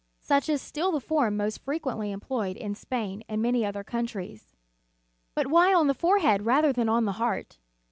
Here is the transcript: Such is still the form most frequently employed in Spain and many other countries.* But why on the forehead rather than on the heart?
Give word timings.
Such 0.23 0.49
is 0.49 0.63
still 0.63 0.91
the 0.91 0.99
form 0.99 1.37
most 1.37 1.59
frequently 1.61 2.11
employed 2.11 2.57
in 2.57 2.73
Spain 2.73 3.21
and 3.29 3.39
many 3.39 3.63
other 3.63 3.83
countries.* 3.83 4.55
But 5.35 5.45
why 5.45 5.75
on 5.75 5.85
the 5.85 5.93
forehead 5.93 6.41
rather 6.43 6.73
than 6.73 6.89
on 6.89 7.05
the 7.05 7.11
heart? 7.21 7.59